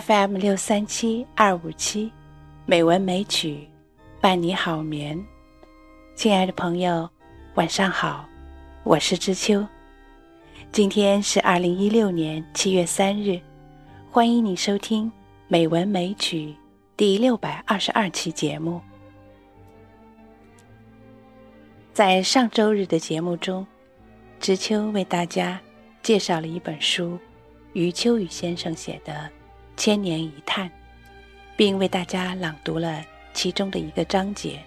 [0.00, 2.12] FM 六三七二五七，
[2.66, 3.66] 美文美曲
[4.20, 5.18] 伴你好眠。
[6.14, 7.08] 亲爱的朋友，
[7.54, 8.28] 晚上好，
[8.84, 9.66] 我是知秋。
[10.70, 13.40] 今天是二零一六年七月三日，
[14.10, 15.06] 欢迎你收听
[15.48, 16.48] 《美文美曲》
[16.94, 18.82] 第六百二十二期节目。
[21.94, 23.66] 在上周日的节目中，
[24.40, 25.58] 知秋为大家
[26.02, 27.18] 介绍了一本书，
[27.72, 29.14] 余秋雨先生写的
[29.76, 30.68] 《千年一叹》，
[31.56, 34.58] 并为大家朗读了其中的一个章节。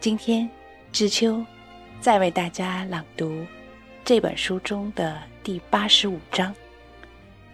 [0.00, 0.48] 今天，
[0.92, 1.44] 知秋
[2.00, 3.46] 再为大家朗读
[4.04, 6.54] 这本书中的第八十五章，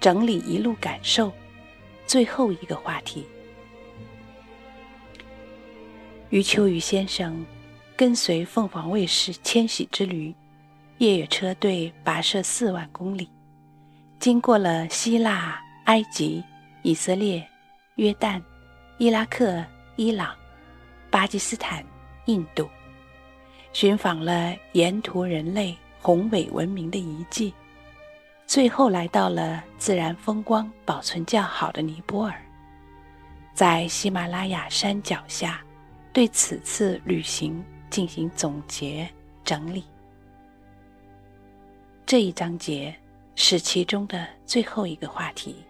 [0.01, 1.33] 整理一路感受，
[2.07, 3.27] 最后一个话题。
[6.31, 7.45] 余秋雨先生。
[7.97, 10.35] 跟随凤凰卫视迁徙之旅，
[10.99, 13.29] 越野车队跋涉四万公里，
[14.19, 16.43] 经过了希腊、埃及、
[16.83, 17.47] 以色列、
[17.97, 18.43] 约旦、
[18.99, 19.65] 伊拉克、
[19.97, 20.35] 伊朗、
[21.11, 21.85] 巴基斯坦、
[22.27, 22.69] 印度，
[23.73, 27.53] 寻访了沿途人类宏伟文明的遗迹，
[28.47, 32.43] 最后来到了自然风光保存较好的尼泊尔，
[33.55, 35.63] 在喜马拉雅山脚下，
[36.13, 37.65] 对此次旅行。
[37.91, 39.09] 进行总结
[39.45, 39.85] 整理。
[42.05, 42.93] 这一章节
[43.37, 45.65] 是其中的最后一个话题，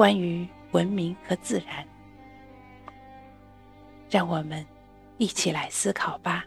[0.00, 1.86] 关于文明和自然。
[4.08, 4.64] 让我们
[5.18, 6.42] 一起来思考吧。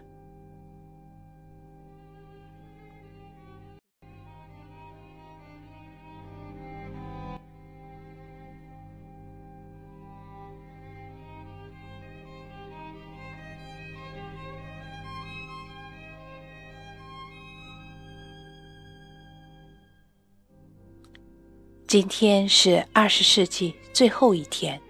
[21.86, 24.80] 今天是二十世纪最后一天，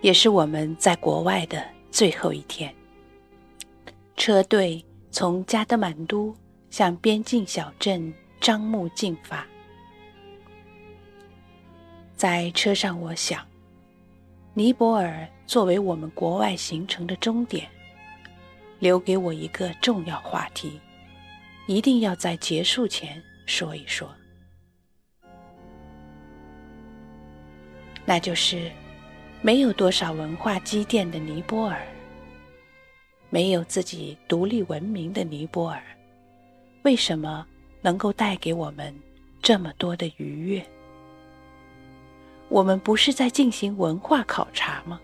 [0.00, 2.72] 也是我们在国外的最后一天。
[4.16, 6.34] 车队从加德满都
[6.70, 9.46] 向边境小镇樟木进发。
[12.14, 13.44] 在车上，我想，
[14.54, 17.68] 尼泊尔作为我们国外行程的终点，
[18.78, 20.80] 留给我一个重要话题，
[21.66, 24.08] 一定要在结束前说一说。
[28.06, 28.70] 那就是
[29.42, 31.84] 没有多少文化积淀的尼泊尔，
[33.30, 35.82] 没有自己独立文明的尼泊尔，
[36.84, 37.44] 为什么
[37.82, 38.94] 能够带给我们
[39.42, 40.64] 这么多的愉悦？
[42.48, 45.00] 我们不是在进行文化考察吗？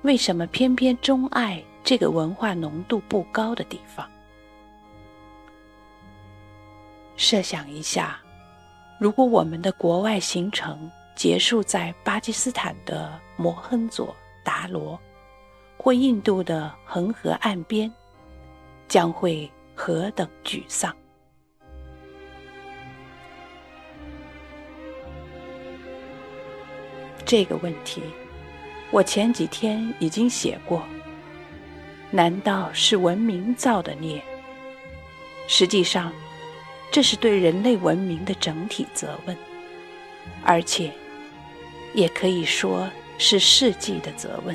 [0.00, 4.08] 为什么偏偏钟爱这个文化浓度不高的地方？
[7.16, 8.18] 设想一下，
[8.98, 15.00] 如果我们的国外行程，结束在巴基斯坦的摩亨佐达罗，
[15.78, 17.90] 或印度的恒河岸边，
[18.86, 20.94] 将会何等沮丧？
[27.24, 28.02] 这个问题，
[28.90, 30.84] 我前几天已经写过。
[32.10, 34.22] 难道是文明造的孽？
[35.48, 36.12] 实际上，
[36.92, 39.34] 这是对人类文明的整体责问，
[40.44, 40.92] 而且。
[41.96, 44.54] 也可以说是世纪的责问。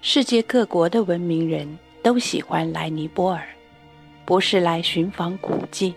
[0.00, 3.46] 世界各国的文明人都喜欢来尼泊尔，
[4.24, 5.94] 不是来寻访古迹，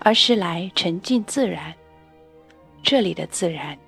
[0.00, 1.72] 而是来沉浸自然。
[2.82, 3.78] 这里的自然，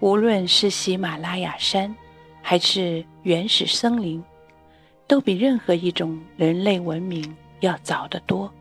[0.00, 1.96] 无论是喜马拉雅山，
[2.42, 4.22] 还是原始森林，
[5.06, 8.52] 都比任何一种人类文明要早得多。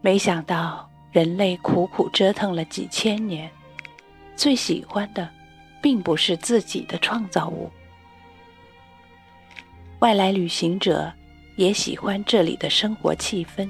[0.00, 0.89] 没想到。
[1.12, 3.50] 人类苦苦折腾了几千年，
[4.36, 5.28] 最喜欢的，
[5.82, 7.70] 并不是自己的创造物。
[9.98, 11.12] 外来旅行者
[11.56, 13.68] 也喜欢这里的生活气氛，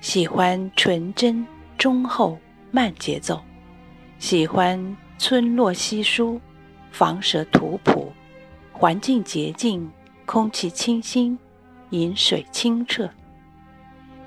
[0.00, 1.44] 喜欢纯真、
[1.76, 2.38] 忠厚、
[2.70, 3.42] 慢节奏，
[4.18, 6.40] 喜欢村落稀疏、
[6.92, 8.12] 房舍土朴、
[8.72, 9.90] 环境洁净、
[10.24, 11.38] 空气清新、
[11.90, 13.10] 饮水清澈。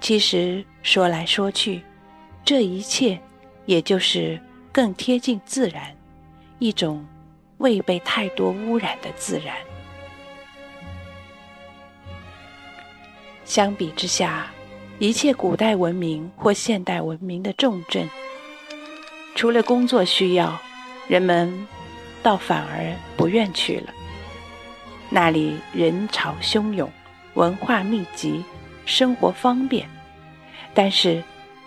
[0.02, 1.82] 其实说来说去，
[2.44, 3.20] 这一切
[3.66, 4.40] 也就是
[4.72, 5.96] 更贴近自然，
[6.58, 7.06] 一种
[7.58, 9.56] 未被太多污染的自然。
[13.46, 14.48] 相比之下，
[15.00, 18.10] 一切古代文明或现代文明的重镇，
[19.36, 20.60] 除了工作需要，
[21.08, 21.68] 人们
[22.24, 23.94] 倒反而不愿去了。
[25.10, 26.90] 那里人潮汹涌，
[27.34, 28.44] 文化密集。
[28.86, 29.88] 生活方便，
[30.82, 31.22] 但是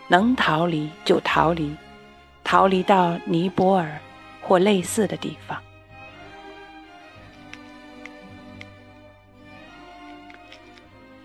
[0.08, 1.76] 能逃离就逃离，
[2.42, 4.00] 逃离到尼泊尔
[4.40, 5.62] 或类似的地方。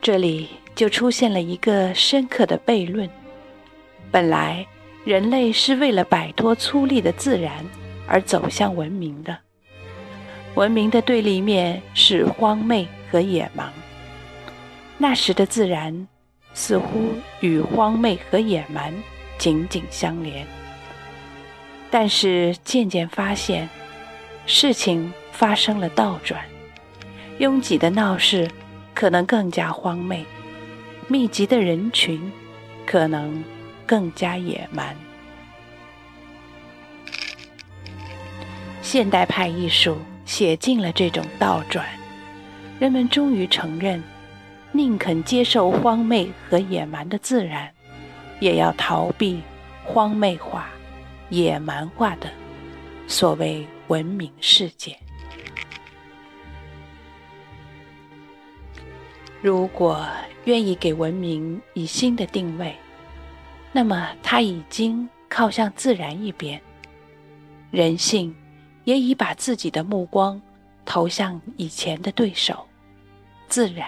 [0.01, 3.09] 这里就出现了一个深刻的悖论：
[4.11, 4.67] 本来
[5.05, 7.65] 人类是为了摆脱粗粝的自然
[8.05, 9.37] 而走向文明的，
[10.55, 13.71] 文明的对立面是荒昧和野蛮。
[14.97, 16.05] 那时的自然
[16.57, 18.92] 似乎与荒昧和野蛮
[19.38, 20.44] 紧紧相连，
[21.92, 23.69] 但是渐渐发现，
[24.48, 26.44] 事情发生了倒转，
[27.38, 28.50] 拥挤的闹市。
[28.95, 30.25] 可能更加荒媚，
[31.07, 32.31] 密集的人群
[32.83, 33.44] 可能
[33.86, 34.95] 更加野蛮。
[38.81, 41.86] 现代派艺术写尽了这种倒转，
[42.80, 44.01] 人们终于承认，
[44.71, 47.73] 宁肯接受荒媚和野蛮的自然，
[48.39, 49.41] 也要逃避
[49.83, 50.69] 荒媚化、
[51.29, 52.29] 野蛮化的
[53.07, 54.95] 所谓文明世界。
[59.41, 60.05] 如果
[60.45, 62.75] 愿意给文明以新的定位，
[63.71, 66.61] 那么它已经靠向自然一边，
[67.71, 68.35] 人性
[68.83, 70.41] 也已把自己的目光
[70.85, 72.67] 投向以前的对手——
[73.47, 73.87] 自然。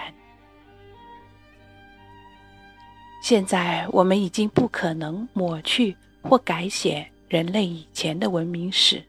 [3.22, 9.04] 现在我们已经不可能抹去或改写人类以前的文明史，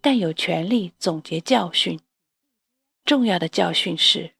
[0.00, 1.98] 但有权利总结教训。
[3.04, 4.32] 重要的教训是。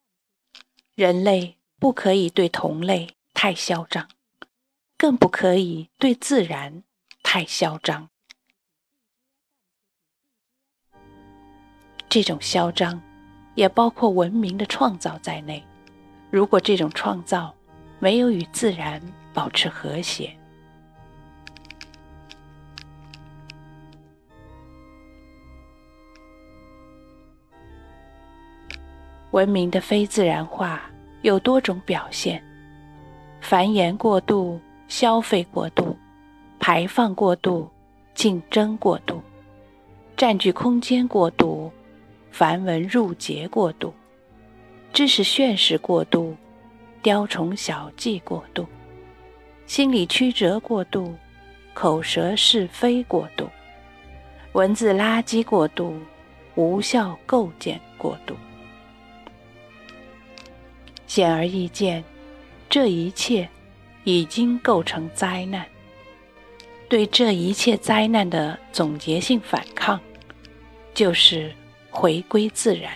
[0.94, 4.06] 人类不可以对同类太嚣张，
[4.98, 6.82] 更不可以对自然
[7.22, 8.10] 太嚣张。
[12.10, 13.02] 这种嚣张
[13.54, 15.64] 也包括文明的创造在内。
[16.30, 17.54] 如果这种创造
[18.02, 19.00] 没有与自然
[19.32, 20.28] 保持和谐，
[29.30, 30.82] 文明的非自然化
[31.20, 32.42] 有多种表现：
[33.40, 35.96] 繁衍过度、消费过度、
[36.58, 37.70] 排放过度、
[38.16, 39.22] 竞争过度、
[40.16, 41.70] 占据空间过度、
[42.32, 43.94] 繁文缛节过度、
[44.92, 46.36] 知识炫示过度、
[47.02, 48.64] 雕虫小技过度、
[49.66, 51.14] 心理曲折过度、
[51.74, 53.48] 口舌是非过度、
[54.52, 55.98] 文字垃圾过度、
[56.54, 58.36] 无效构建过度。
[61.08, 62.02] 显而易见，
[62.70, 63.48] 这一切
[64.04, 65.66] 已经构成灾难。
[66.88, 69.98] 对这一切灾难的总结性反抗，
[70.94, 71.52] 就是
[71.90, 72.92] 回归自然。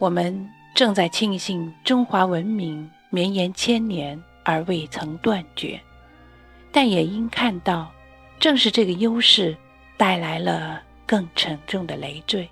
[0.00, 5.78] 我们正在庆幸中华文明绵延千年而未曾断绝，
[6.72, 7.92] 但也应看到，
[8.38, 9.54] 正是这个优势
[9.98, 12.48] 带来了更沉重的累赘。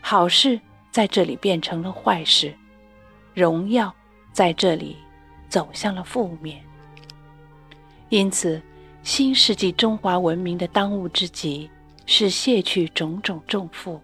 [0.00, 0.58] 好事
[0.90, 2.54] 在这里变成了坏事，
[3.34, 3.94] 荣耀
[4.32, 4.96] 在这里
[5.50, 6.64] 走向了负面。
[8.08, 8.62] 因此，
[9.02, 11.70] 新世纪中华文明的当务之急
[12.06, 14.00] 是卸去种种重负，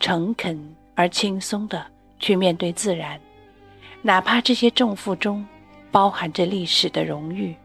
[0.00, 1.86] 诚恳而轻松的
[2.18, 3.20] 去面对自然，
[4.02, 5.46] 哪怕这些重负中
[5.90, 7.56] 包含着历史的荣誉、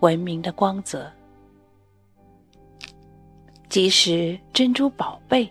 [0.00, 1.10] 文明的光泽，
[3.68, 5.48] 即使珍珠宝贝。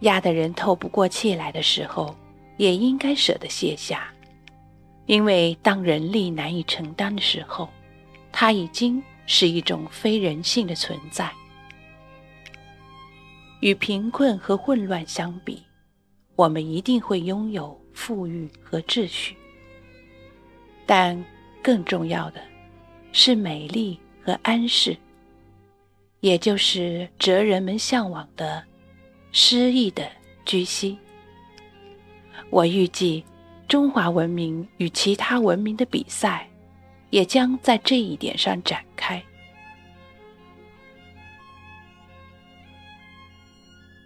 [0.00, 2.16] 压得人透不过气来的时候，
[2.56, 4.08] 也应该舍得卸下，
[5.06, 7.68] 因为当人力难以承担的时候，
[8.30, 11.28] 它已经是一种非人性的存在。
[13.58, 15.64] 与贫困和混乱相比，
[16.38, 19.36] 我们一定会拥有富裕和秩序，
[20.86, 21.24] 但
[21.60, 22.40] 更重要的
[23.12, 24.96] 是美丽和安适，
[26.20, 28.64] 也就是哲人们向往的。
[29.30, 30.08] 诗意的
[30.46, 30.96] 居息。
[32.50, 33.22] 我预计，
[33.68, 36.48] 中华文明与其他文明的比赛，
[37.10, 39.22] 也将在这一点上展开。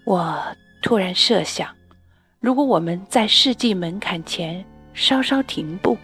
[0.05, 0.43] 我
[0.83, 1.73] 突然设想，
[2.43, 5.97] 如果我们在世纪门槛前稍稍停步，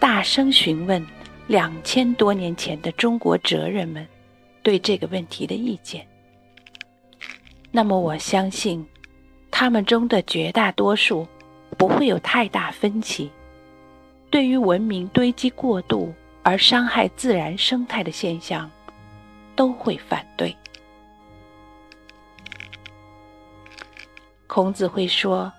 [0.00, 1.06] 大声询问
[1.46, 4.08] 两千多年前的中国哲人们
[4.62, 6.06] 对这个问题的意见。
[7.70, 8.82] 那么我相信，
[9.50, 11.28] 他们中的绝大多数
[11.76, 13.30] 不会有太大分歧。
[14.30, 18.70] 对于文明堆积过度而伤害自然生态的现象，
[19.54, 20.56] 都会反对。
[24.56, 25.52] 孔子会说：“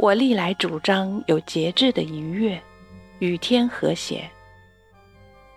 [0.00, 2.58] 我历来主张有节制的愉悦，
[3.18, 4.24] 与天和谐。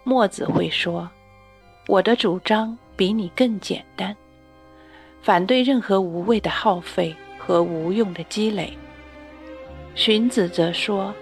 [0.03, 1.09] 墨子会说
[1.87, 4.13] ：“我的主张比你更简单，
[5.21, 8.77] 反对任何无谓的耗费和无用的积累。”
[9.95, 11.15] 荀子则说：“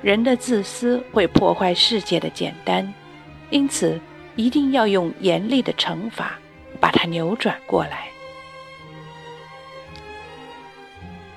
[0.00, 2.90] 人的自私会破坏世界的简单，
[3.50, 4.00] 因此
[4.36, 6.38] 一定要用严厉的惩罚
[6.80, 8.08] 把它扭转过来。”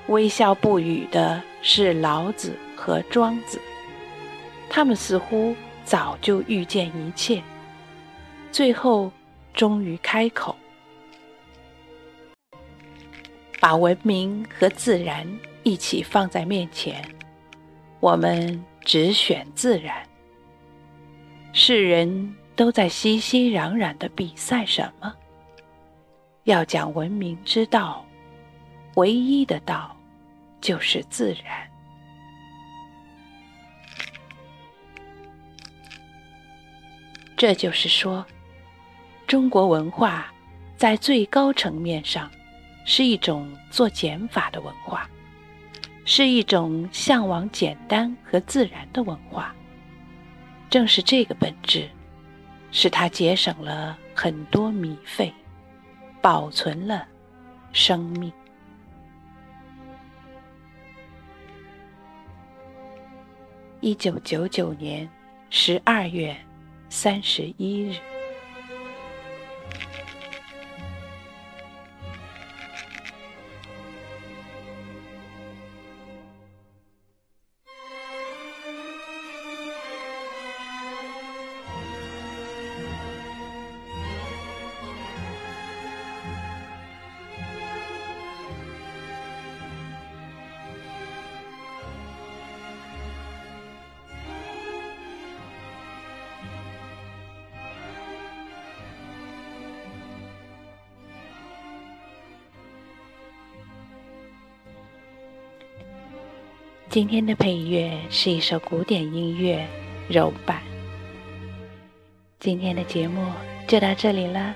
[0.08, 3.60] 微笑不语的是老子和庄子，
[4.70, 7.42] 他们似乎早就预见一切，
[8.50, 9.12] 最后
[9.52, 10.56] 终于开口，
[13.60, 15.26] 把文明和自然
[15.62, 17.04] 一起放在面前，
[18.00, 19.94] 我们只选自然。
[21.52, 25.12] 世人都在熙熙攘攘的比赛什么？
[26.44, 28.02] 要讲文明之道，
[28.94, 29.94] 唯一的道。
[30.60, 31.68] 就是自然。
[37.36, 38.26] 这就是说，
[39.26, 40.26] 中国文化
[40.76, 42.28] 在最高层面上
[42.84, 45.08] 是一种做减法的文化，
[46.04, 49.54] 是一种向往简单和自然的文化。
[50.68, 51.88] 正是这个本质，
[52.72, 55.32] 使它节省了很多米费，
[56.20, 57.06] 保存了
[57.72, 58.32] 生命。
[63.80, 65.08] 一九九九年
[65.50, 66.36] 十二月
[66.88, 68.17] 三十一日。
[106.90, 109.62] 今天的配乐是一首古典音乐
[110.08, 110.62] 柔板。
[112.40, 113.30] 今天的节目
[113.66, 114.54] 就到这里了，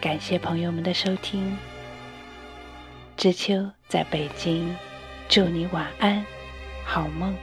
[0.00, 1.58] 感谢朋友们的收听。
[3.16, 4.72] 知秋在北京，
[5.28, 6.24] 祝你晚安，
[6.84, 7.34] 好梦。